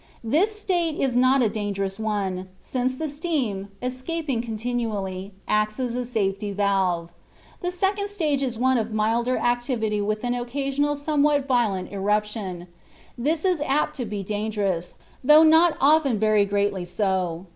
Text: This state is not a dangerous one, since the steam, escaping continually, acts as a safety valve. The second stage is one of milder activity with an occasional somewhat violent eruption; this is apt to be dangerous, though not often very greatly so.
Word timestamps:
This 0.23 0.59
state 0.59 0.99
is 0.99 1.15
not 1.15 1.43
a 1.43 1.47
dangerous 1.47 1.99
one, 1.99 2.47
since 2.59 2.95
the 2.95 3.07
steam, 3.07 3.67
escaping 3.83 4.41
continually, 4.41 5.31
acts 5.47 5.79
as 5.79 5.93
a 5.93 6.05
safety 6.05 6.51
valve. 6.51 7.11
The 7.61 7.71
second 7.71 8.09
stage 8.09 8.41
is 8.41 8.57
one 8.57 8.79
of 8.79 8.91
milder 8.95 9.37
activity 9.37 10.01
with 10.01 10.23
an 10.23 10.33
occasional 10.33 10.95
somewhat 10.95 11.47
violent 11.47 11.91
eruption; 11.91 12.65
this 13.15 13.45
is 13.45 13.61
apt 13.61 13.95
to 13.97 14.05
be 14.05 14.23
dangerous, 14.23 14.95
though 15.23 15.43
not 15.43 15.77
often 15.79 16.17
very 16.17 16.45
greatly 16.45 16.83
so. 16.83 17.45